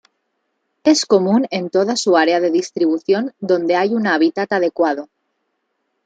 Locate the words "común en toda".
1.05-1.95